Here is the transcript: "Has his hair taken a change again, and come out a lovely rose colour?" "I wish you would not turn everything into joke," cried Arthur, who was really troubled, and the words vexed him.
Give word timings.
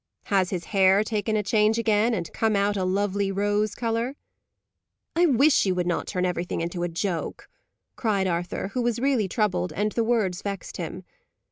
"Has 0.23 0.49
his 0.49 0.65
hair 0.73 1.03
taken 1.03 1.35
a 1.35 1.43
change 1.43 1.77
again, 1.77 2.15
and 2.15 2.33
come 2.33 2.55
out 2.55 2.75
a 2.75 2.83
lovely 2.85 3.31
rose 3.31 3.75
colour?" 3.75 4.15
"I 5.15 5.27
wish 5.27 5.67
you 5.67 5.75
would 5.75 5.85
not 5.85 6.07
turn 6.07 6.25
everything 6.25 6.59
into 6.59 6.87
joke," 6.87 7.47
cried 7.95 8.25
Arthur, 8.25 8.69
who 8.69 8.81
was 8.81 8.97
really 8.99 9.27
troubled, 9.27 9.71
and 9.71 9.91
the 9.91 10.03
words 10.03 10.41
vexed 10.41 10.77
him. 10.77 11.03